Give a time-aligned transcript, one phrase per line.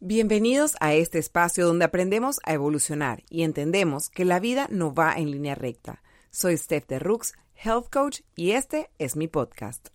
[0.00, 5.14] Bienvenidos a este espacio donde aprendemos a evolucionar y entendemos que la vida no va
[5.14, 6.02] en línea recta.
[6.30, 9.88] Soy Steph de Rooks, Health Coach, y este es mi podcast.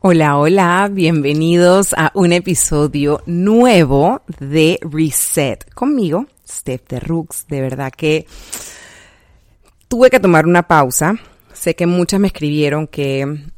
[0.00, 7.46] Hola, hola, bienvenidos a un episodio nuevo de Reset conmigo, Steph de Rooks.
[7.48, 8.26] De verdad que
[9.88, 11.16] tuve que tomar una pausa.
[11.52, 13.51] Sé que muchas me escribieron que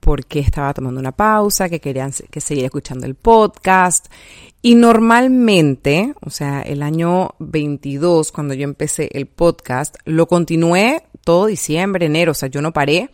[0.00, 4.06] porque estaba tomando una pausa, que querían que siguiera escuchando el podcast.
[4.62, 11.46] Y normalmente, o sea, el año 22, cuando yo empecé el podcast, lo continué todo
[11.46, 13.10] diciembre, enero, o sea, yo no paré.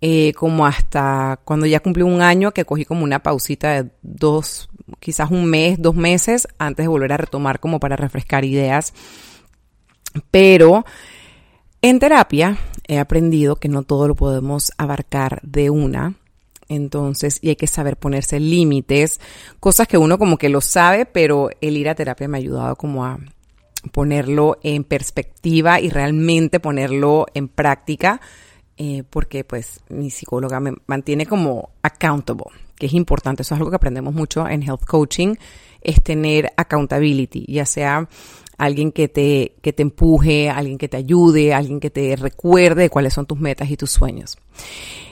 [0.00, 4.68] Eh, como hasta cuando ya cumplí un año que cogí como una pausita de dos,
[5.00, 8.94] quizás un mes, dos meses antes de volver a retomar como para refrescar ideas.
[10.30, 10.84] Pero
[11.82, 16.14] en terapia he aprendido que no todo lo podemos abarcar de una.
[16.68, 19.20] Entonces, y hay que saber ponerse límites,
[19.60, 22.76] cosas que uno como que lo sabe, pero el ir a terapia me ha ayudado
[22.76, 23.18] como a
[23.92, 28.20] ponerlo en perspectiva y realmente ponerlo en práctica,
[28.76, 32.44] eh, porque pues mi psicóloga me mantiene como accountable,
[32.76, 35.36] que es importante, eso es algo que aprendemos mucho en health coaching,
[35.80, 38.08] es tener accountability, ya sea
[38.58, 43.14] alguien que te, que te empuje, alguien que te ayude, alguien que te recuerde cuáles
[43.14, 44.36] son tus metas y tus sueños.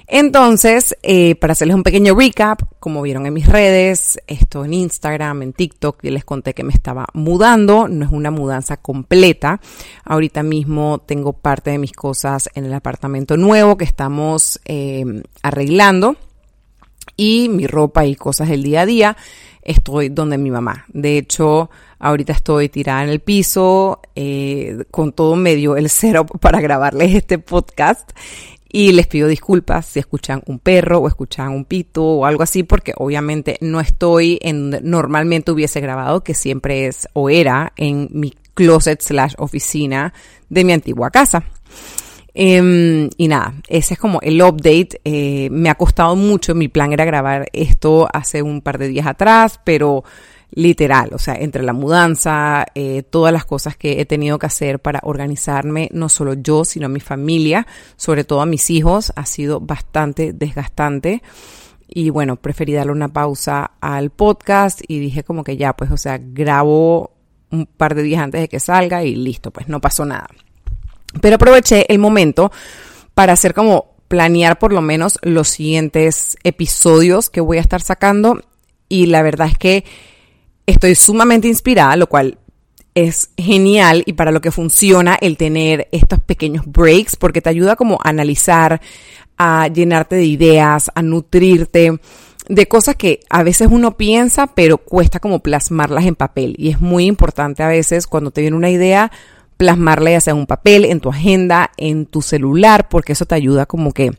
[0.08, 5.42] Entonces, eh, para hacerles un pequeño recap, como vieron en mis redes, esto en Instagram,
[5.42, 9.60] en TikTok, les conté que me estaba mudando, no es una mudanza completa.
[10.04, 15.04] Ahorita mismo tengo parte de mis cosas en el apartamento nuevo que estamos eh,
[15.42, 16.16] arreglando
[17.16, 19.16] y mi ropa y cosas del día a día
[19.66, 20.86] estoy donde mi mamá.
[20.88, 26.60] De hecho, ahorita estoy tirada en el piso eh, con todo medio el setup para
[26.60, 28.10] grabarles este podcast.
[28.68, 32.62] Y les pido disculpas si escuchan un perro o escuchan un pito o algo así,
[32.62, 38.34] porque obviamente no estoy en normalmente hubiese grabado, que siempre es o era en mi
[38.54, 40.12] closet slash oficina
[40.48, 41.44] de mi antigua casa.
[42.38, 45.00] Em, y nada, ese es como el update.
[45.04, 49.06] Eh, me ha costado mucho, mi plan era grabar esto hace un par de días
[49.06, 50.04] atrás, pero
[50.50, 54.80] literal, o sea, entre la mudanza, eh, todas las cosas que he tenido que hacer
[54.80, 57.66] para organizarme, no solo yo, sino mi familia,
[57.96, 61.22] sobre todo a mis hijos, ha sido bastante desgastante.
[61.88, 65.96] Y bueno, preferí darle una pausa al podcast y dije como que ya, pues, o
[65.96, 67.12] sea, grabo
[67.50, 70.28] un par de días antes de que salga y listo, pues no pasó nada.
[71.20, 72.52] Pero aproveché el momento
[73.14, 78.40] para hacer como planear por lo menos los siguientes episodios que voy a estar sacando
[78.88, 79.84] y la verdad es que
[80.66, 82.38] estoy sumamente inspirada, lo cual
[82.94, 87.76] es genial y para lo que funciona el tener estos pequeños breaks porque te ayuda
[87.76, 88.80] como a analizar,
[89.36, 91.98] a llenarte de ideas, a nutrirte
[92.48, 96.54] de cosas que a veces uno piensa pero cuesta como plasmarlas en papel.
[96.58, 99.12] Y es muy importante a veces cuando te viene una idea
[99.56, 103.34] plasmarla ya sea en un papel, en tu agenda, en tu celular, porque eso te
[103.34, 104.12] ayuda como que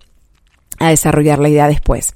[0.80, 2.14] a desarrollar la idea después.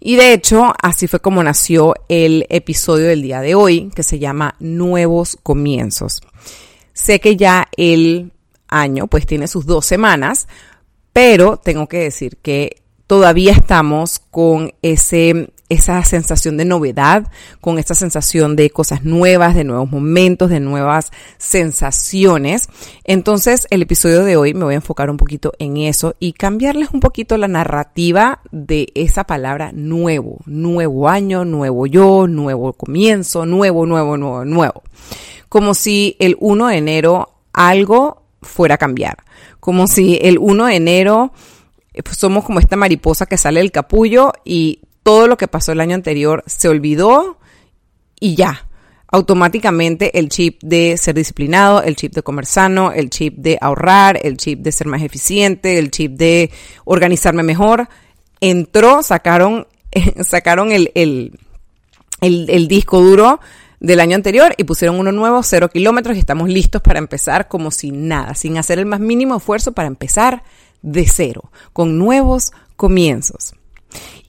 [0.00, 4.18] Y de hecho, así fue como nació el episodio del día de hoy, que se
[4.18, 6.20] llama Nuevos Comienzos.
[6.92, 8.32] Sé que ya el
[8.68, 10.48] año pues tiene sus dos semanas,
[11.12, 17.94] pero tengo que decir que todavía estamos con ese esa sensación de novedad, con esta
[17.94, 22.68] sensación de cosas nuevas, de nuevos momentos, de nuevas sensaciones.
[23.04, 26.90] Entonces, el episodio de hoy me voy a enfocar un poquito en eso y cambiarles
[26.92, 33.86] un poquito la narrativa de esa palabra nuevo, nuevo año, nuevo yo, nuevo comienzo, nuevo,
[33.86, 34.82] nuevo, nuevo, nuevo.
[35.48, 39.18] Como si el 1 de enero algo fuera a cambiar.
[39.60, 41.32] Como si el 1 de enero
[41.96, 45.70] eh, pues, somos como esta mariposa que sale del capullo y todo lo que pasó
[45.70, 47.38] el año anterior se olvidó
[48.18, 48.66] y ya.
[49.06, 54.18] Automáticamente el chip de ser disciplinado, el chip de comer sano, el chip de ahorrar,
[54.20, 56.50] el chip de ser más eficiente, el chip de
[56.84, 57.88] organizarme mejor,
[58.40, 59.68] entró, sacaron,
[60.24, 61.38] sacaron el, el,
[62.20, 63.38] el disco duro
[63.78, 67.70] del año anterior y pusieron uno nuevo, cero kilómetros y estamos listos para empezar como
[67.70, 70.42] sin nada, sin hacer el más mínimo esfuerzo para empezar
[70.82, 73.54] de cero, con nuevos comienzos.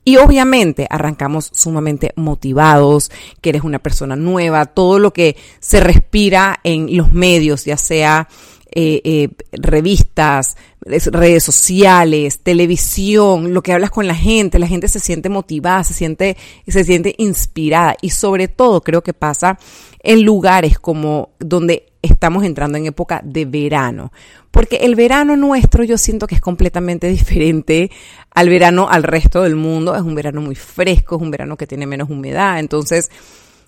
[0.08, 3.12] Y obviamente arrancamos sumamente motivados,
[3.42, 8.30] que eres una persona nueva, todo lo que se respira en los medios, ya sea
[8.72, 15.02] eh, eh, revistas, redes sociales, televisión, lo que hablas con la gente, la gente se
[15.02, 17.98] siente motivada, se siente, se siente inspirada.
[18.02, 19.60] Y sobre todo creo que pasa
[20.00, 24.12] en lugares como donde estamos entrando en época de verano.
[24.52, 27.92] Porque el verano nuestro yo siento que es completamente diferente
[28.32, 29.96] al verano al resto del mundo.
[29.96, 32.60] Es un verano muy fresco, es un verano que tiene menos humedad.
[32.60, 33.10] Entonces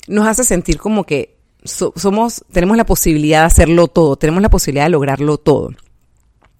[0.07, 4.85] nos hace sentir como que somos, tenemos la posibilidad de hacerlo todo, tenemos la posibilidad
[4.85, 5.71] de lograrlo todo.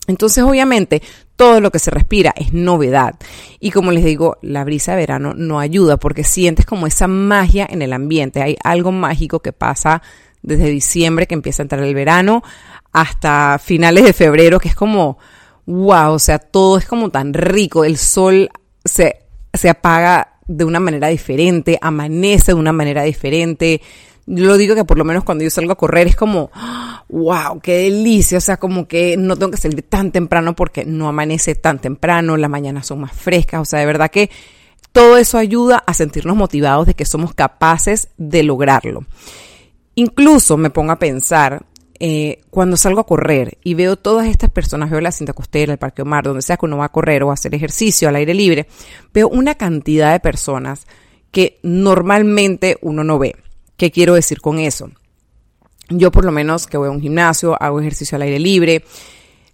[0.07, 1.03] Entonces, obviamente,
[1.35, 3.15] todo lo que se respira es novedad.
[3.59, 7.67] Y como les digo, la brisa de verano no ayuda porque sientes como esa magia
[7.69, 8.41] en el ambiente.
[8.41, 10.01] Hay algo mágico que pasa
[10.41, 12.43] desde diciembre que empieza a entrar el verano
[12.91, 15.17] hasta finales de febrero, que es como,
[15.65, 17.85] wow, o sea, todo es como tan rico.
[17.85, 18.49] El sol
[18.83, 23.81] se, se apaga de una manera diferente, amanece de una manera diferente
[24.31, 26.51] yo lo digo que por lo menos cuando yo salgo a correr es como,
[27.09, 28.37] wow, qué delicia.
[28.37, 32.37] O sea, como que no tengo que salir tan temprano porque no amanece tan temprano,
[32.37, 33.61] las mañanas son más frescas.
[33.61, 34.29] O sea, de verdad que
[34.91, 39.03] todo eso ayuda a sentirnos motivados de que somos capaces de lograrlo.
[39.99, 41.65] Incluso me pongo a pensar,
[41.99, 45.77] eh, cuando salgo a correr y veo todas estas personas, veo la cinta costera, el
[45.77, 48.33] Parque Omar, donde sea que uno va a correr o a hacer ejercicio al aire
[48.33, 48.67] libre,
[49.13, 50.87] veo una cantidad de personas
[51.31, 53.35] que normalmente uno no ve.
[53.75, 54.89] ¿Qué quiero decir con eso?
[55.89, 58.85] Yo por lo menos que voy a un gimnasio, hago ejercicio al aire libre,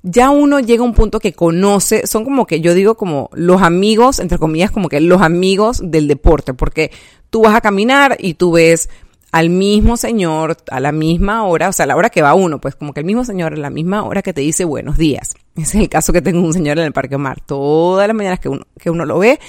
[0.04, 3.64] ya uno llega a un punto que conoce, son como que yo digo como los
[3.64, 6.92] amigos, entre comillas, como que los amigos del deporte, porque
[7.32, 8.90] tú vas a caminar y tú ves
[9.32, 12.60] al mismo señor a la misma hora, o sea, a la hora que va uno,
[12.62, 15.34] pues como que el mismo señor a la misma hora que te dice buenos días.
[15.56, 17.42] Ese es el caso que tengo un señor en el Parque Omar.
[17.42, 19.40] Todas las mañanas que uno, que uno lo ve,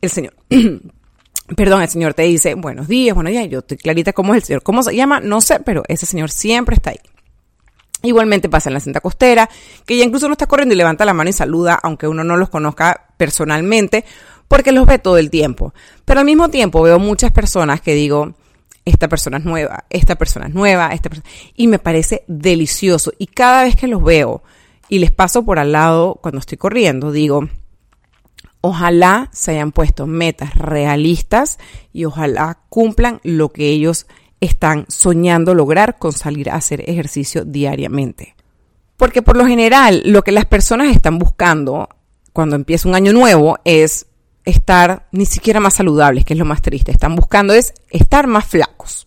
[0.00, 0.34] el señor
[1.56, 4.46] perdón, el Señor te dice, buenos días, bueno, ya, yo estoy clarita cómo es el
[4.46, 4.62] Señor.
[4.62, 5.20] ¿Cómo se llama?
[5.20, 7.00] No sé, pero ese Señor siempre está ahí.
[8.02, 9.48] Igualmente pasa en la cinta costera,
[9.84, 12.36] que ya incluso no está corriendo y levanta la mano y saluda, aunque uno no
[12.36, 14.04] los conozca personalmente,
[14.48, 15.74] porque los ve todo el tiempo.
[16.04, 18.34] Pero al mismo tiempo veo muchas personas que digo,
[18.84, 21.28] esta persona es nueva, esta persona es nueva, esta persona...
[21.54, 23.12] Y me parece delicioso.
[23.18, 24.42] Y cada vez que los veo
[24.88, 27.48] y les paso por al lado cuando estoy corriendo, digo,
[28.62, 31.58] Ojalá se hayan puesto metas realistas
[31.94, 34.06] y ojalá cumplan lo que ellos
[34.40, 38.34] están soñando lograr con salir a hacer ejercicio diariamente.
[38.98, 41.88] Porque por lo general lo que las personas están buscando
[42.34, 44.06] cuando empieza un año nuevo es
[44.50, 46.92] estar ni siquiera más saludables, que es lo más triste.
[46.92, 49.06] Están buscando es estar más flacos,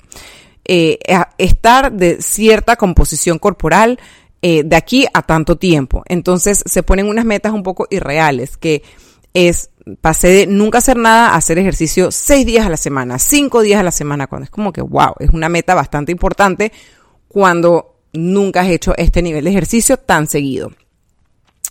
[0.65, 0.99] eh,
[1.37, 3.99] estar de cierta composición corporal
[4.41, 6.03] eh, de aquí a tanto tiempo.
[6.07, 8.83] Entonces se ponen unas metas un poco irreales que
[9.33, 9.69] es
[10.01, 13.79] pasé de nunca hacer nada a hacer ejercicio seis días a la semana, cinco días
[13.79, 16.71] a la semana, cuando es como que, wow, es una meta bastante importante
[17.27, 20.71] cuando nunca has hecho este nivel de ejercicio tan seguido.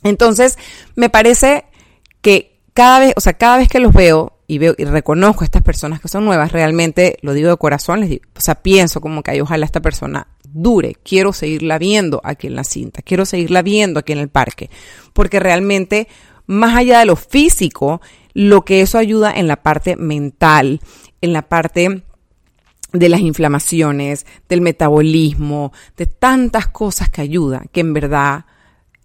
[0.03, 0.59] Entonces,
[0.97, 1.65] me parece
[2.21, 5.45] que cada vez, o sea, cada vez que los veo y veo y reconozco a
[5.45, 9.01] estas personas que son nuevas, realmente lo digo de corazón, les digo, o sea, pienso
[9.01, 13.63] como que ojalá esta persona dure, quiero seguirla viendo aquí en la cinta, quiero seguirla
[13.63, 14.71] viendo aquí en el parque,
[15.13, 16.09] porque realmente
[16.47, 18.01] más allá de lo físico,
[18.35, 20.81] lo que eso ayuda en la parte mental,
[21.21, 22.03] en la parte
[22.93, 28.45] de las inflamaciones, del metabolismo, de tantas cosas que ayuda, que en verdad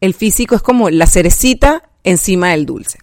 [0.02, 3.00] el físico es como la cerecita encima del dulce.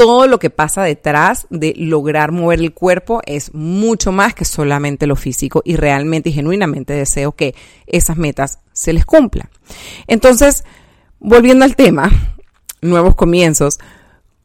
[0.00, 5.06] Todo lo que pasa detrás de lograr mover el cuerpo es mucho más que solamente
[5.06, 7.54] lo físico y realmente y genuinamente deseo que
[7.86, 9.50] esas metas se les cumplan.
[10.06, 10.64] Entonces,
[11.18, 12.10] volviendo al tema,
[12.80, 13.78] nuevos comienzos.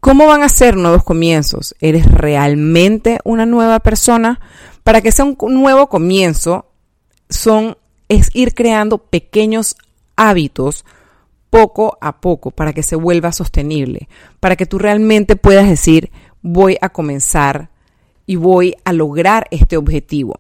[0.02, 1.74] ¿Cómo van a ser nuevos comienzos?
[1.80, 4.42] ¿Eres realmente una nueva persona?
[4.84, 6.66] Para que sea un nuevo comienzo,
[7.30, 7.78] son,
[8.10, 9.78] es ir creando pequeños
[10.18, 10.84] hábitos
[11.50, 14.08] poco a poco para que se vuelva sostenible,
[14.40, 16.12] para que tú realmente puedas decir,
[16.42, 17.70] voy a comenzar
[18.26, 20.36] y voy a lograr este objetivo.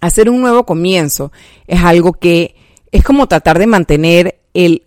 [0.00, 1.32] Hacer un nuevo comienzo
[1.66, 2.56] es algo que
[2.92, 4.84] es como tratar de mantener el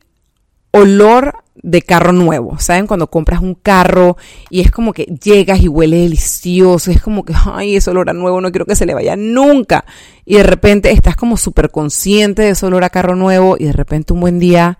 [0.71, 2.87] olor de carro nuevo, ¿saben?
[2.87, 4.17] Cuando compras un carro
[4.49, 8.13] y es como que llegas y huele delicioso, es como que, ay, ese olor a
[8.13, 9.85] nuevo, no quiero que se le vaya nunca.
[10.25, 13.73] Y de repente estás como súper consciente de ese olor a carro nuevo y de
[13.73, 14.77] repente un buen día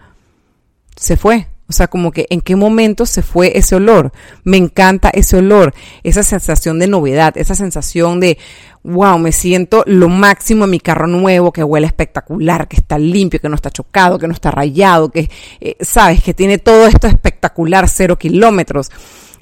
[1.02, 1.48] se fue.
[1.68, 4.12] O sea, como que en qué momento se fue ese olor.
[4.44, 8.38] Me encanta ese olor, esa sensación de novedad, esa sensación de,
[8.84, 13.40] wow, me siento lo máximo en mi carro nuevo, que huele espectacular, que está limpio,
[13.40, 17.08] que no está chocado, que no está rayado, que, eh, sabes, que tiene todo esto
[17.08, 18.92] espectacular, cero kilómetros.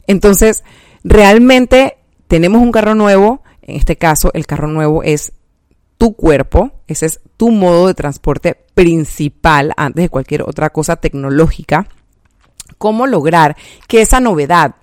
[0.07, 0.63] Entonces,
[1.03, 1.97] realmente
[2.27, 5.33] tenemos un carro nuevo, en este caso el carro nuevo es
[5.99, 11.87] tu cuerpo, ese es tu modo de transporte principal antes de cualquier otra cosa tecnológica.
[12.77, 13.57] ¿Cómo lograr
[13.89, 14.75] que esa novedad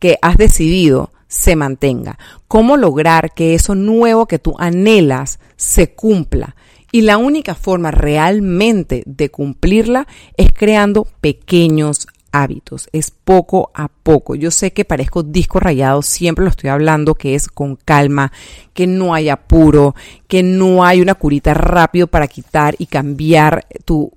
[0.00, 2.18] que has decidido se mantenga?
[2.48, 6.56] ¿Cómo lograr que eso nuevo que tú anhelas se cumpla?
[6.90, 12.08] Y la única forma realmente de cumplirla es creando pequeños
[12.42, 14.34] hábitos, es poco a poco.
[14.34, 18.32] Yo sé que parezco disco rayado, siempre lo estoy hablando, que es con calma,
[18.72, 19.94] que no hay apuro,
[20.28, 24.12] que no hay una curita rápido para quitar y cambiar tu,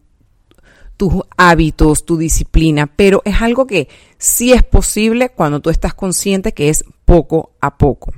[0.98, 6.52] tus hábitos, tu disciplina, pero es algo que sí es posible cuando tú estás consciente
[6.52, 8.14] que es poco a poco.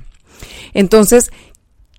[0.74, 1.30] Entonces,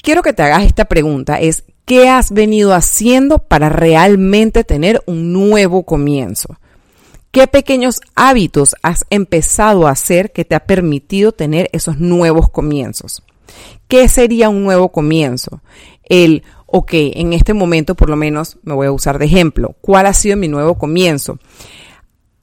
[0.01, 5.31] quiero que te hagas esta pregunta, es ¿qué has venido haciendo para realmente tener un
[5.33, 6.57] nuevo comienzo?
[7.33, 13.23] ¿Qué pequeños hábitos has empezado a hacer que te ha permitido tener esos nuevos comienzos?
[13.87, 15.63] ¿Qué sería un nuevo comienzo?
[16.03, 19.75] El, ok, en este momento por lo menos me voy a usar de ejemplo.
[19.81, 21.39] ¿Cuál ha sido mi nuevo comienzo?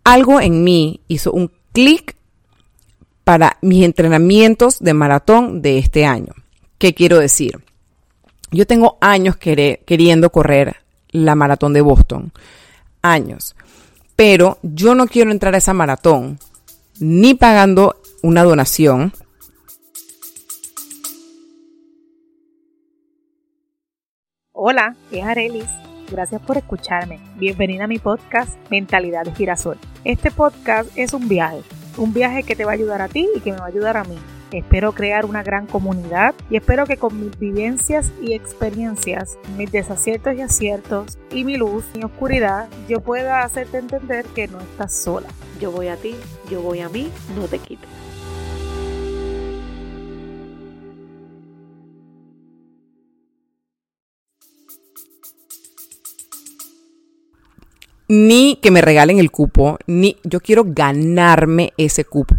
[0.02, 2.16] Algo en mí hizo un clic
[3.22, 6.34] para mis entrenamientos de maratón de este año.
[6.78, 7.62] ¿Qué quiero decir?
[8.50, 10.78] Yo tengo años queriendo correr
[11.10, 12.32] la maratón de Boston.
[13.02, 13.54] Años
[14.20, 16.38] pero yo no quiero entrar a esa maratón
[16.98, 19.14] ni pagando una donación.
[24.52, 25.70] Hola, es Arelis.
[26.10, 27.18] Gracias por escucharme.
[27.36, 29.78] Bienvenida a mi podcast Mentalidad de Girasol.
[30.04, 31.62] Este podcast es un viaje,
[31.96, 33.96] un viaje que te va a ayudar a ti y que me va a ayudar
[33.96, 34.18] a mí
[34.52, 40.34] Espero crear una gran comunidad y espero que con mis vivencias y experiencias, mis desaciertos
[40.34, 45.28] y aciertos y mi luz y oscuridad, yo pueda hacerte entender que no estás sola.
[45.60, 46.16] Yo voy a ti,
[46.50, 47.88] yo voy a mí, no te quites.
[58.12, 62.34] ni que me regalen el cupo, ni yo quiero ganarme ese cupo.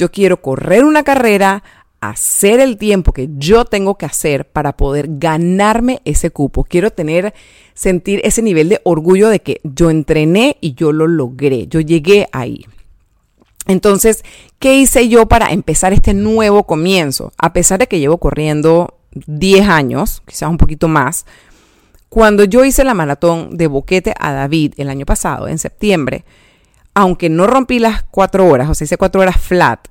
[0.00, 1.62] Yo quiero correr una carrera,
[2.00, 6.64] hacer el tiempo que yo tengo que hacer para poder ganarme ese cupo.
[6.64, 7.34] Quiero tener,
[7.74, 12.28] sentir ese nivel de orgullo de que yo entrené y yo lo logré, yo llegué
[12.32, 12.64] ahí.
[13.66, 14.24] Entonces,
[14.58, 17.34] ¿qué hice yo para empezar este nuevo comienzo?
[17.36, 18.94] A pesar de que llevo corriendo
[19.26, 21.26] 10 años, quizás un poquito más,
[22.08, 26.24] cuando yo hice la maratón de Boquete a David el año pasado, en septiembre,
[27.00, 29.88] aunque no rompí las cuatro horas, o sea, hice cuatro horas flat,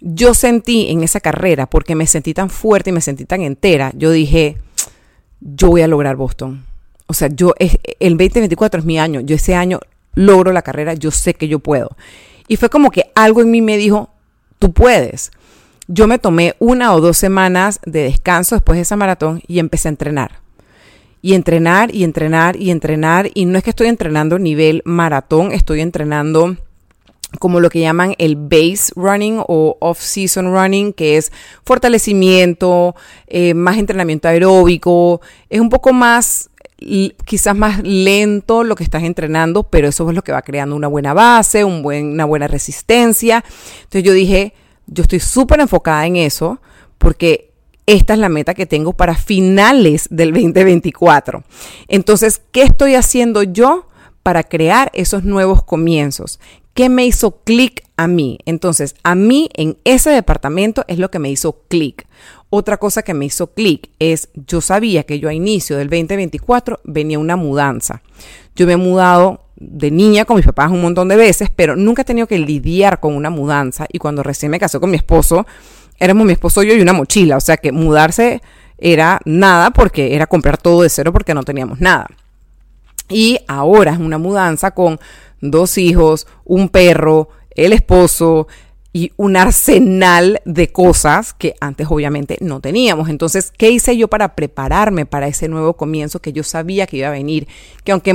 [0.00, 3.92] yo sentí en esa carrera, porque me sentí tan fuerte y me sentí tan entera,
[3.96, 4.58] yo dije,
[5.40, 6.64] yo voy a lograr Boston.
[7.08, 9.80] O sea, yo, el 2024 es mi año, yo ese año
[10.14, 11.96] logro la carrera, yo sé que yo puedo.
[12.48, 14.10] Y fue como que algo en mí me dijo,
[14.58, 15.30] tú puedes.
[15.88, 19.88] Yo me tomé una o dos semanas de descanso después de esa maratón y empecé
[19.88, 20.45] a entrenar
[21.26, 23.30] y entrenar y entrenar y entrenar.
[23.34, 26.56] Y no es que estoy entrenando nivel maratón, estoy entrenando
[27.40, 31.32] como lo que llaman el base running o off-season running, que es
[31.64, 32.94] fortalecimiento,
[33.26, 36.48] eh, más entrenamiento aeróbico, es un poco más
[37.24, 40.86] quizás más lento lo que estás entrenando, pero eso es lo que va creando una
[40.86, 43.42] buena base, una buena resistencia.
[43.78, 44.54] Entonces yo dije,
[44.86, 46.60] yo estoy súper enfocada en eso
[46.98, 47.50] porque
[47.86, 51.44] esta es la meta que tengo para finales del 2024.
[51.88, 53.88] Entonces, ¿qué estoy haciendo yo
[54.22, 56.40] para crear esos nuevos comienzos?
[56.74, 58.38] ¿Qué me hizo clic a mí?
[58.44, 62.06] Entonces, a mí en ese departamento es lo que me hizo clic.
[62.50, 66.80] Otra cosa que me hizo clic es, yo sabía que yo a inicio del 2024
[66.84, 68.02] venía una mudanza.
[68.54, 72.02] Yo me he mudado de niña con mis papás un montón de veces, pero nunca
[72.02, 73.86] he tenido que lidiar con una mudanza.
[73.90, 75.46] Y cuando recién me casé con mi esposo,
[75.98, 78.42] éramos mi esposo y yo y una mochila, o sea que mudarse
[78.78, 82.08] era nada porque era comprar todo de cero porque no teníamos nada.
[83.08, 84.98] Y ahora es una mudanza con
[85.40, 88.48] dos hijos, un perro, el esposo
[88.92, 93.10] y un arsenal de cosas que antes obviamente no teníamos.
[93.10, 97.08] Entonces, ¿qué hice yo para prepararme para ese nuevo comienzo que yo sabía que iba
[97.08, 97.46] a venir?
[97.84, 98.12] Que aunque,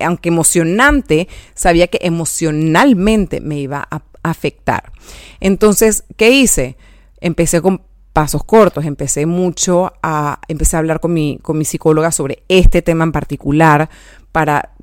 [0.00, 4.92] aunque emocionante, sabía que emocionalmente me iba a afectar.
[5.40, 6.76] Entonces, ¿qué hice?
[7.24, 7.80] Empecé con
[8.12, 12.82] pasos cortos, empecé mucho a, empecé a hablar con mi, con mi psicóloga sobre este
[12.82, 13.88] tema en particular
[14.30, 14.74] para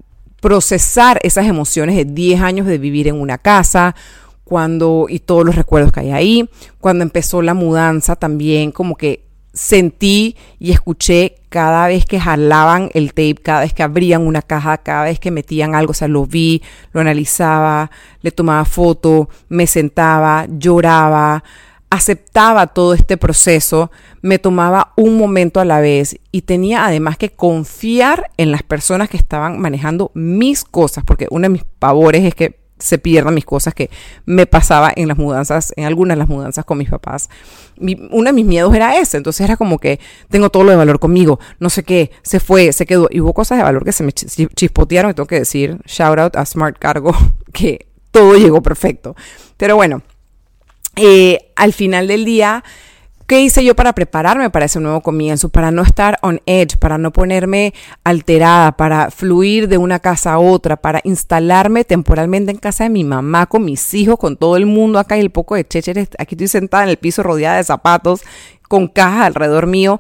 [0.42, 3.96] procesar esas emociones de 10 años de vivir en una casa,
[4.44, 9.24] cuando, y todos los recuerdos que hay ahí, cuando empezó la mudanza también, como que
[9.54, 14.80] sentí y escuché cada vez que jalaban el tape, cada vez que abrían una caja,
[14.80, 19.68] cada vez que metían algo, o sea, lo vi, lo analizaba, le tomaba foto, me
[19.68, 21.44] sentaba, lloraba,
[21.92, 27.30] aceptaba todo este proceso, me tomaba un momento a la vez y tenía además que
[27.30, 32.34] confiar en las personas que estaban manejando mis cosas, porque uno de mis pavores es
[32.34, 33.90] que se pierdan mis cosas que
[34.26, 37.30] me pasaba en las mudanzas, en algunas de las mudanzas con mis papás.
[37.78, 40.98] uno de mis miedos era ese, entonces era como que tengo todo lo de valor
[40.98, 44.06] conmigo, no sé qué, se fue, se quedó, y hubo cosas de valor que se
[44.06, 47.14] me chispotearon, y tengo que decir, shout out a Smart Cargo,
[47.52, 49.16] que todo llegó perfecto.
[49.58, 50.02] Pero bueno,
[50.96, 52.64] eh, al final del día,
[53.28, 55.50] ¿qué hice yo para prepararme para ese nuevo comienzo?
[55.50, 60.40] Para no estar on edge, para no ponerme alterada, para fluir de una casa a
[60.40, 64.66] otra, para instalarme temporalmente en casa de mi mamá, con mis hijos, con todo el
[64.66, 66.10] mundo acá y el poco de chécheres.
[66.18, 68.22] Aquí estoy sentada en el piso rodeada de zapatos,
[68.68, 70.00] con cajas alrededor mío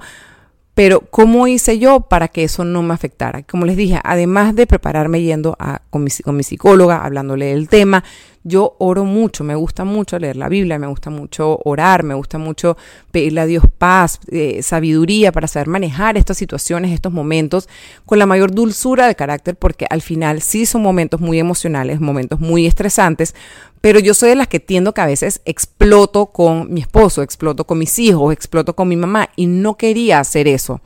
[0.73, 3.43] pero ¿cómo hice yo para que eso no me afectara?
[3.43, 7.67] Como les dije, además de prepararme yendo a, con, mi, con mi psicóloga, hablándole del
[7.67, 8.03] tema,
[8.43, 12.37] yo oro mucho, me gusta mucho leer la Biblia, me gusta mucho orar, me gusta
[12.37, 12.75] mucho
[13.11, 17.69] pedirle a Dios paz, eh, sabiduría para saber manejar estas situaciones, estos momentos
[18.05, 22.39] con la mayor dulzura de carácter, porque al final sí son momentos muy emocionales, momentos
[22.39, 23.35] muy estresantes,
[23.79, 27.65] pero yo soy de las que tiendo que a veces exploto con mi esposo, exploto
[27.65, 30.81] con mis hijos, exploto con mi mamá y no quería hacer eso.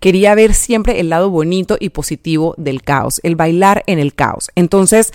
[0.00, 4.50] Quería ver siempre el lado bonito y positivo del caos, el bailar en el caos.
[4.56, 5.12] Entonces,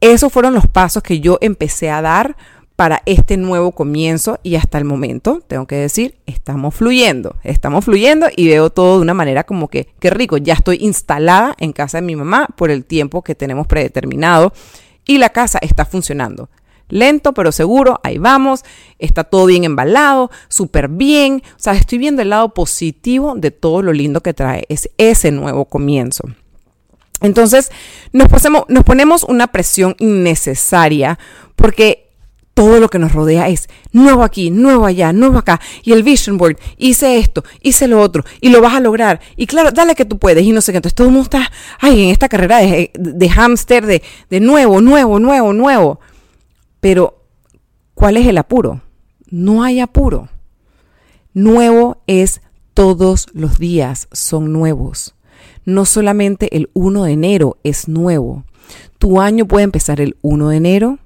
[0.00, 2.36] esos fueron los pasos que yo empecé a dar
[2.76, 8.26] para este nuevo comienzo y hasta el momento, tengo que decir, estamos fluyendo, estamos fluyendo
[8.36, 11.98] y veo todo de una manera como que, qué rico, ya estoy instalada en casa
[11.98, 14.52] de mi mamá por el tiempo que tenemos predeterminado
[15.06, 16.50] y la casa está funcionando.
[16.88, 18.62] Lento pero seguro, ahí vamos,
[18.98, 23.82] está todo bien embalado, súper bien, o sea, estoy viendo el lado positivo de todo
[23.82, 26.24] lo lindo que trae es ese nuevo comienzo.
[27.20, 27.70] Entonces
[28.12, 28.28] nos,
[28.68, 31.18] nos ponemos una presión innecesaria
[31.54, 32.06] porque
[32.56, 35.60] todo lo que nos rodea es nuevo aquí, nuevo allá, nuevo acá.
[35.82, 39.20] Y el vision board, hice esto, hice lo otro, y lo vas a lograr.
[39.36, 40.78] Y claro, dale que tú puedes, y no sé qué.
[40.78, 44.80] Entonces todo el mundo está, ay, en esta carrera de, de hámster, de, de nuevo,
[44.80, 46.00] nuevo, nuevo, nuevo.
[46.80, 47.26] Pero,
[47.94, 48.80] ¿cuál es el apuro?
[49.28, 50.30] No hay apuro.
[51.34, 52.40] Nuevo es
[52.72, 55.15] todos los días, son nuevos
[55.64, 58.44] no solamente el 1 de enero es nuevo.
[58.98, 60.98] Tu año puede empezar el 1 de enero,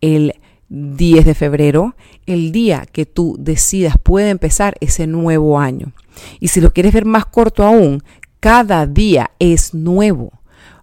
[0.00, 0.34] el
[0.68, 1.96] 10 de febrero,
[2.26, 5.92] el día que tú decidas puede empezar ese nuevo año.
[6.40, 8.02] Y si lo quieres ver más corto aún,
[8.40, 10.32] cada día es nuevo.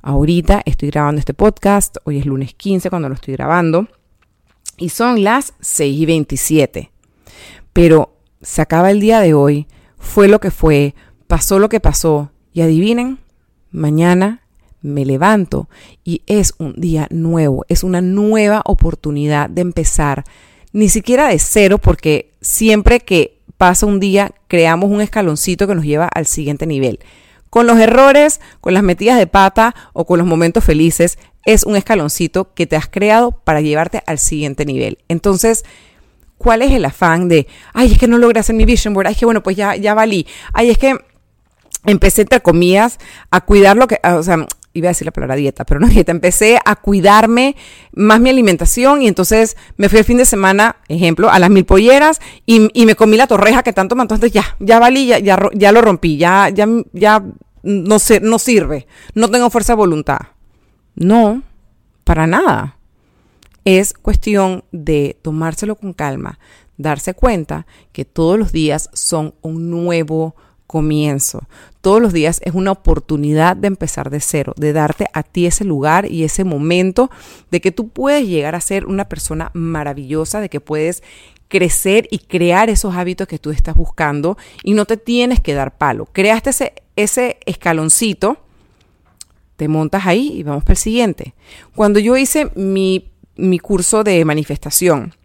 [0.01, 3.87] Ahorita estoy grabando este podcast, hoy es lunes 15 cuando lo estoy grabando,
[4.77, 6.91] y son las 6 y 27.
[7.73, 10.95] Pero se acaba el día de hoy, fue lo que fue,
[11.27, 13.19] pasó lo que pasó, y adivinen,
[13.71, 14.41] mañana
[14.81, 15.69] me levanto
[16.03, 20.25] y es un día nuevo, es una nueva oportunidad de empezar,
[20.73, 25.85] ni siquiera de cero, porque siempre que pasa un día creamos un escaloncito que nos
[25.85, 26.99] lleva al siguiente nivel.
[27.49, 31.77] Con los errores, con las metidas de pata o con los momentos felices, es un
[31.77, 34.97] escaloncito que te has creado para llevarte al siguiente nivel.
[35.07, 35.63] Entonces,
[36.37, 39.13] ¿cuál es el afán de, ay, es que no logré hacer mi vision board, ay,
[39.13, 40.97] es que bueno, pues ya, ya valí, ay, es que
[41.85, 42.99] empecé, entre comillas,
[43.31, 46.11] a cuidar lo que, o sea, iba a decir la palabra dieta, pero no dieta,
[46.11, 47.55] empecé a cuidarme
[47.93, 51.65] más mi alimentación y entonces me fui el fin de semana, ejemplo, a las mil
[51.65, 55.71] polleras y, me comí la torreja que tanto me entonces ya, ya valí, ya, ya,
[55.71, 57.23] lo rompí, ya, ya, ya
[57.63, 60.19] no, no sirve, no tengo fuerza de voluntad.
[60.95, 61.43] No,
[62.03, 62.77] para nada.
[63.63, 66.39] Es cuestión de tomárselo con calma,
[66.77, 70.35] darse cuenta que todos los días son un nuevo
[70.69, 71.41] comienzo.
[71.81, 75.65] Todos los días es una oportunidad de empezar de cero, de darte a ti ese
[75.65, 77.09] lugar y ese momento
[77.49, 81.01] de que tú puedes llegar a ser una persona maravillosa, de que puedes
[81.47, 85.75] crecer y crear esos hábitos que tú estás buscando y no te tienes que dar
[85.75, 86.05] palo.
[86.05, 88.37] Creaste ese, ese escaloncito,
[89.55, 91.33] te montas ahí y vamos para el siguiente.
[91.73, 95.15] Cuando yo hice mi, mi curso de manifestación,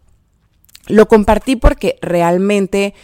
[0.87, 2.95] lo compartí porque realmente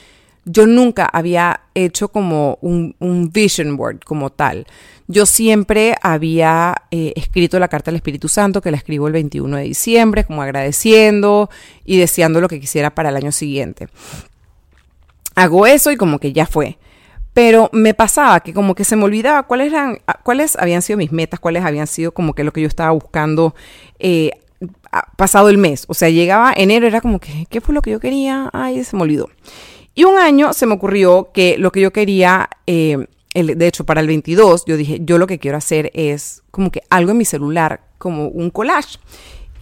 [0.45, 2.95] yo nunca había hecho como un,
[3.33, 4.67] vision board como tal.
[5.07, 9.57] Yo siempre había eh, escrito la carta del Espíritu Santo, que la escribo el 21
[9.57, 11.51] de diciembre, como agradeciendo
[11.85, 13.89] y deseando lo que quisiera para el año siguiente.
[15.35, 16.79] Hago eso y como que ya fue.
[17.33, 21.13] Pero me pasaba que como que se me olvidaba cuáles eran, cuáles habían sido mis
[21.13, 23.55] metas, cuáles habían sido como que lo que yo estaba buscando
[23.99, 24.33] eh,
[25.17, 25.85] pasado el mes.
[25.89, 28.51] O sea, llegaba enero, era como que, ¿qué fue lo que yo quería?
[28.53, 29.29] Ay, se me olvidó.
[29.95, 34.01] Y un año se me ocurrió que lo que yo quería, eh, de hecho para
[34.01, 37.25] el 22, yo dije, yo lo que quiero hacer es como que algo en mi
[37.25, 38.99] celular, como un collage.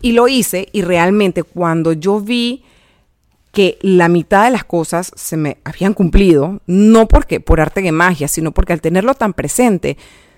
[0.00, 2.62] Y lo hice y realmente cuando yo vi
[3.52, 7.92] que la mitad de las cosas se me habían cumplido, no porque por arte de
[7.92, 9.96] magia, sino porque al tenerlo tan presente,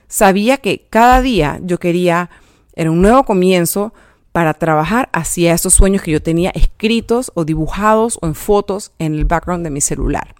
[0.09, 2.31] sabía que cada día yo quería,
[2.74, 3.92] era un nuevo comienzo
[4.33, 9.14] para trabajar hacia esos sueños que yo tenía escritos o dibujados o en fotos en
[9.14, 10.35] el background de mi celular.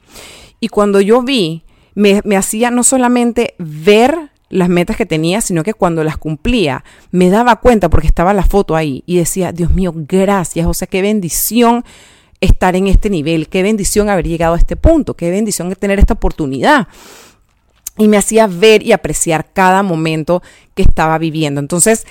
[0.61, 5.74] Y cuando yo vi, me, hacía no solamente ver las metas que tenía, sino que
[5.74, 9.92] cuando las cumplía me daba cuenta porque estaba la foto ahí y decía, Dios mío,
[9.94, 11.85] gracias, o sea, qué bendición
[12.40, 16.14] estar en este nivel, qué bendición haber llegado a este punto, qué bendición tener esta
[16.14, 16.88] oportunidad.
[17.96, 20.42] Y me hacía ver y apreciar cada momento
[20.74, 21.61] que estaba viviendo.
[21.61, 22.07] Entonces,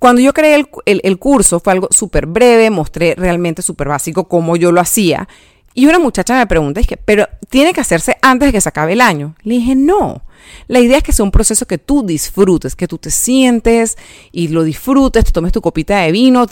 [0.00, 4.72] cuando yo creé el, curso fue algo súper breve, mostré realmente súper básico cómo yo
[4.72, 5.28] lo hacía.
[5.74, 8.94] Y una muchacha me pregunta, que, pero tiene que hacerse antes de que se acabe
[8.94, 9.36] el año.
[9.42, 10.22] Le dije, no.
[10.68, 13.98] La idea es que sea un proceso que tú disfrutes, que tú te sientes
[14.32, 16.46] y lo disfrutes, te tomes tu copita de vino.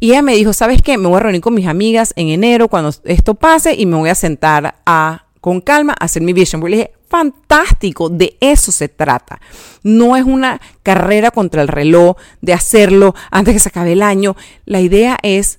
[0.00, 0.98] Y ella me dijo, ¿sabes qué?
[0.98, 4.10] Me voy a reunir con mis amigas en enero cuando esto pase y me voy
[4.10, 6.60] a sentar a, con calma a hacer mi vision.
[6.64, 9.40] le dije, fantástico, de eso se trata.
[9.82, 14.36] No es una carrera contra el reloj de hacerlo antes que se acabe el año.
[14.64, 15.58] La idea es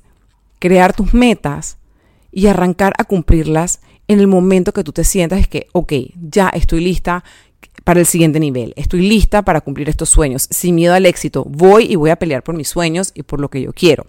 [0.59, 1.77] crear tus metas
[2.31, 5.93] y arrancar a cumplirlas en el momento que tú te sientas es que, ok,
[6.29, 7.23] ya estoy lista
[7.83, 11.85] para el siguiente nivel, estoy lista para cumplir estos sueños, sin miedo al éxito, voy
[11.85, 14.05] y voy a pelear por mis sueños y por lo que yo quiero.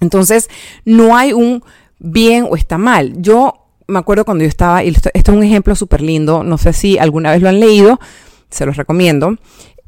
[0.00, 0.50] Entonces,
[0.84, 1.62] no hay un
[2.00, 3.14] bien o está mal.
[3.22, 6.72] Yo me acuerdo cuando yo estaba, y esto, es un ejemplo súper lindo, no sé
[6.72, 7.98] si alguna vez lo han leído,
[8.50, 9.36] se los recomiendo.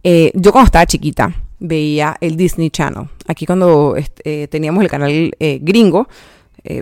[0.02, 3.08] Eh, yo cuando estaba chiquita veía el Disney Channel.
[3.26, 6.08] Aquí cuando eh, teníamos el canal eh, gringo,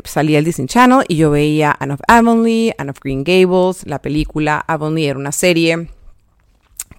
[0.05, 4.01] salía el Disney Channel y yo veía Anne of Avonlea, Anne of Green Gables, la
[4.01, 5.89] película Avonlea era una serie.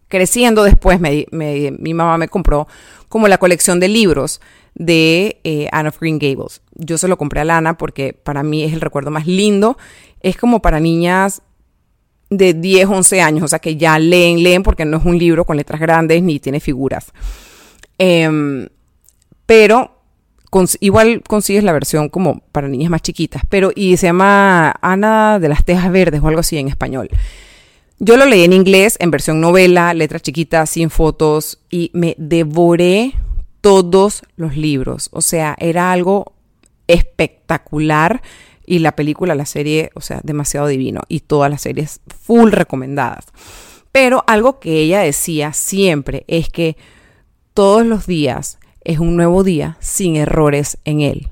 [0.09, 2.67] Creciendo después, mi mamá me compró
[3.07, 4.41] como la colección de libros
[4.75, 6.61] de eh, Anne of Green Gables.
[6.75, 9.77] Yo se lo compré a Lana porque para mí es el recuerdo más lindo.
[10.21, 11.41] Es como para niñas
[12.29, 15.45] de 10, 11 años, o sea que ya leen, leen porque no es un libro
[15.45, 17.13] con letras grandes ni tiene figuras.
[17.97, 18.67] Em,
[19.45, 19.91] pero
[20.79, 25.49] igual consigues la versión como para niñas más chiquitas, pero y se llama Ana de
[25.49, 27.09] las Tejas Verdes o algo así en español.
[27.99, 33.13] Yo lo leí en inglés, en versión novela, letras chiquitas, sin fotos, y me devoré
[33.63, 35.07] todos los libros.
[35.13, 36.33] O sea, era algo
[36.87, 38.21] espectacular
[38.65, 43.27] y la película, la serie, o sea, demasiado divino y todas las series full recomendadas.
[43.93, 46.75] Pero algo que ella decía siempre es que
[47.53, 51.29] todos los días es un nuevo día sin errores en él.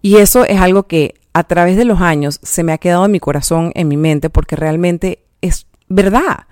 [0.00, 3.12] Y eso es algo que a través de los años se me ha quedado en
[3.12, 6.46] mi corazón, en mi mente, porque realmente es verdad.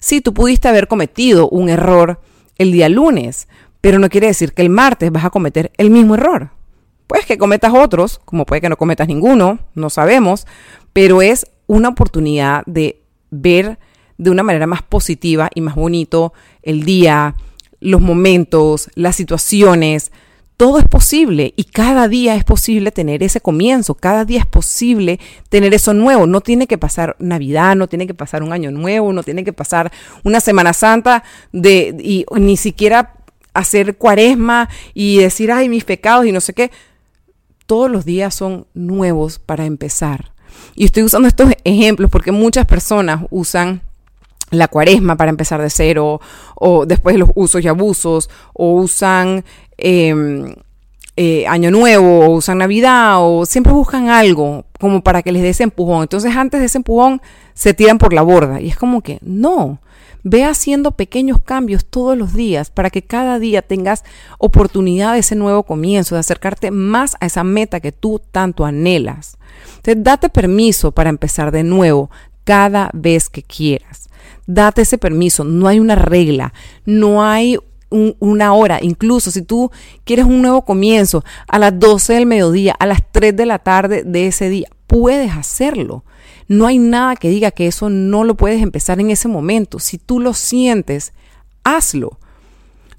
[0.00, 2.22] Sí, tú pudiste haber cometido un error
[2.56, 3.46] el día lunes,
[3.80, 6.50] pero no quiere decir que el martes vas a cometer el mismo error.
[7.06, 10.46] Puedes que cometas otros, como puede que no cometas ninguno, no sabemos,
[10.92, 13.78] pero es una oportunidad de ver
[14.18, 17.36] de una manera más positiva y más bonito el día,
[17.80, 20.12] los momentos, las situaciones.
[20.56, 25.20] Todo es posible y cada día es posible tener ese comienzo, cada día es posible
[25.48, 26.26] tener eso nuevo.
[26.26, 29.52] No tiene que pasar Navidad, no tiene que pasar un año nuevo, no tiene que
[29.52, 29.92] pasar
[30.24, 33.17] una Semana Santa de, y ni siquiera
[33.58, 36.70] hacer cuaresma y decir, ay, mis pecados y no sé qué.
[37.66, 40.32] Todos los días son nuevos para empezar.
[40.74, 43.82] Y estoy usando estos ejemplos porque muchas personas usan
[44.50, 46.20] la cuaresma para empezar de cero,
[46.54, 49.44] o después de los usos y abusos, o usan
[49.76, 50.54] em,
[51.16, 55.50] eh, Año Nuevo, o usan Navidad, o siempre buscan algo como para que les dé
[55.50, 56.02] ese empujón.
[56.02, 57.20] Entonces antes de ese empujón
[57.54, 58.60] se tiran por la borda.
[58.60, 59.80] Y es como que no,
[60.24, 64.04] Ve haciendo pequeños cambios todos los días para que cada día tengas
[64.38, 69.38] oportunidad de ese nuevo comienzo, de acercarte más a esa meta que tú tanto anhelas.
[69.76, 72.10] Entonces, date permiso para empezar de nuevo
[72.44, 74.08] cada vez que quieras.
[74.46, 75.44] Date ese permiso.
[75.44, 76.52] No hay una regla,
[76.84, 77.58] no hay
[77.90, 78.78] una hora.
[78.82, 79.70] Incluso si tú
[80.04, 84.02] quieres un nuevo comienzo a las 12 del mediodía, a las 3 de la tarde
[84.04, 86.04] de ese día, puedes hacerlo.
[86.48, 89.78] No hay nada que diga que eso no lo puedes empezar en ese momento.
[89.78, 91.12] Si tú lo sientes,
[91.62, 92.18] hazlo.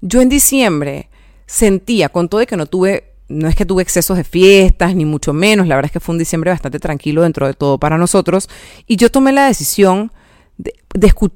[0.01, 1.09] Yo en diciembre
[1.47, 5.03] sentía, con todo de que no tuve, no es que tuve excesos de fiestas, ni
[5.03, 7.97] mucho menos, la verdad es que fue un diciembre bastante tranquilo dentro de todo para
[7.97, 8.49] nosotros,
[8.87, 10.11] y yo tomé la decisión
[10.57, 10.73] de,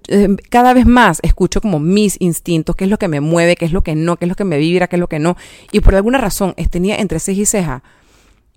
[0.07, 3.65] eh, cada vez más escucho como mis instintos, qué es lo que me mueve, qué
[3.65, 5.35] es lo que no, qué es lo que me vibra, qué es lo que no,
[5.71, 7.83] y por alguna razón tenía entre ceja y ceja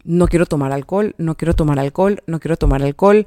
[0.06, 3.26] no quiero tomar alcohol, no quiero tomar alcohol, no quiero tomar alcohol.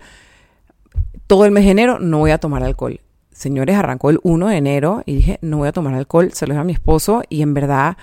[1.27, 3.01] Todo el mes de enero no voy a tomar alcohol.
[3.31, 6.53] Señores, arrancó el 1 de enero y dije, no voy a tomar alcohol, se lo
[6.53, 7.97] dije a mi esposo y en verdad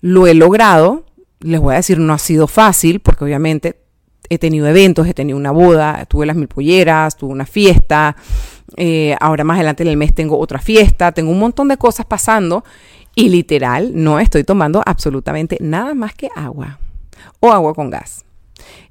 [0.00, 1.04] lo he logrado.
[1.40, 3.80] Les voy a decir, no ha sido fácil porque obviamente
[4.28, 8.16] he tenido eventos, he tenido una boda, tuve las mil polleras, tuve una fiesta,
[8.76, 12.06] eh, ahora más adelante en el mes tengo otra fiesta, tengo un montón de cosas
[12.06, 12.64] pasando
[13.14, 16.78] y literal no estoy tomando absolutamente nada más que agua
[17.40, 18.24] o agua con gas.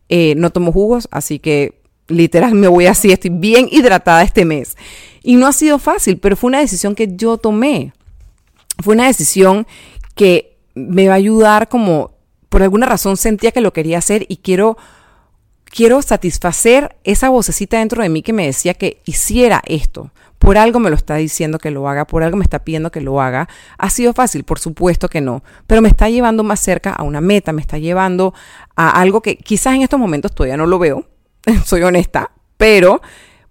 [0.09, 4.75] Eh, no tomo jugos, así que literal me voy así, estoy bien hidratada este mes.
[5.21, 7.93] Y no ha sido fácil, pero fue una decisión que yo tomé.
[8.81, 9.67] Fue una decisión
[10.15, 12.11] que me va a ayudar como
[12.49, 14.77] por alguna razón sentía que lo quería hacer y quiero
[15.65, 20.11] quiero satisfacer esa vocecita dentro de mí que me decía que hiciera esto.
[20.39, 23.01] Por algo me lo está diciendo que lo haga, por algo me está pidiendo que
[23.01, 23.47] lo haga.
[23.77, 24.43] ¿Ha sido fácil?
[24.43, 27.77] Por supuesto que no, pero me está llevando más cerca a una meta, me está
[27.77, 28.33] llevando
[28.75, 31.05] a algo que quizás en estos momentos todavía no lo veo,
[31.65, 33.01] soy honesta, pero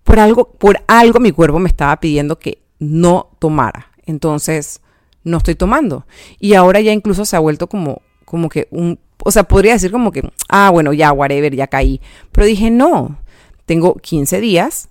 [0.03, 3.93] por algo, por algo mi cuerpo me estaba pidiendo que no tomara.
[4.07, 4.81] Entonces,
[5.23, 6.07] no estoy tomando.
[6.39, 9.91] Y ahora ya incluso se ha vuelto como, como que un o sea, podría decir
[9.91, 12.01] como que, ah, bueno, ya, whatever, ya caí.
[12.33, 13.19] Pero dije, no,
[13.67, 14.89] tengo 15 días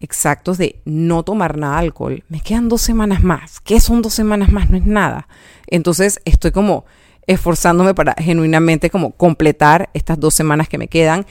[0.00, 2.24] exactos de no tomar nada alcohol.
[2.28, 3.60] Me quedan dos semanas más.
[3.60, 4.70] ¿Qué son dos semanas más?
[4.70, 5.28] No es nada.
[5.66, 6.84] Entonces estoy como
[7.26, 11.26] esforzándome para genuinamente como completar estas dos semanas que me quedan.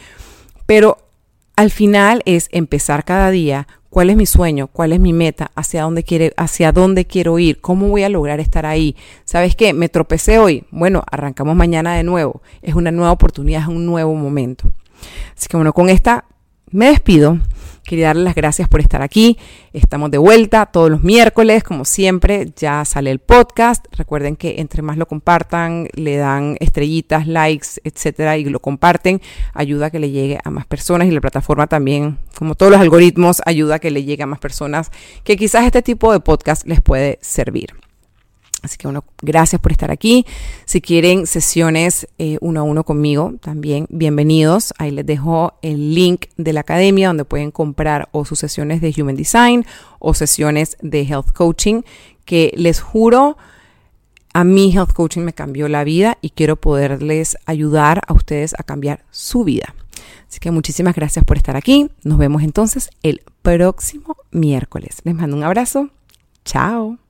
[0.65, 0.97] Pero
[1.55, 5.83] al final es empezar cada día cuál es mi sueño, cuál es mi meta, hacia
[5.83, 8.97] dónde, quiere, hacia dónde quiero ir, cómo voy a lograr estar ahí.
[9.23, 9.73] ¿Sabes qué?
[9.73, 10.65] Me tropecé hoy.
[10.69, 12.41] Bueno, arrancamos mañana de nuevo.
[12.61, 14.69] Es una nueva oportunidad, es un nuevo momento.
[15.37, 16.25] Así que bueno, con esta
[16.71, 17.39] me despido.
[17.85, 19.37] Quería darles las gracias por estar aquí.
[19.71, 23.85] Estamos de vuelta todos los miércoles, como siempre, ya sale el podcast.
[23.91, 29.21] Recuerden que entre más lo compartan, le dan estrellitas, likes, etcétera, y lo comparten,
[29.53, 32.81] ayuda a que le llegue a más personas y la plataforma también, como todos los
[32.81, 34.91] algoritmos, ayuda a que le llegue a más personas
[35.23, 37.84] que quizás este tipo de podcast les puede servir.
[38.65, 40.25] Así que bueno, gracias por estar aquí.
[40.65, 44.73] Si quieren sesiones eh, uno a uno conmigo, también bienvenidos.
[44.77, 48.93] Ahí les dejo el link de la academia donde pueden comprar o sus sesiones de
[48.97, 49.65] Human Design
[49.99, 51.83] o sesiones de Health Coaching,
[52.25, 53.37] que les juro,
[54.33, 58.63] a mí Health Coaching me cambió la vida y quiero poderles ayudar a ustedes a
[58.63, 59.75] cambiar su vida.
[60.27, 61.89] Así que muchísimas gracias por estar aquí.
[62.03, 65.01] Nos vemos entonces el próximo miércoles.
[65.03, 65.89] Les mando un abrazo.
[66.43, 67.04] Chao.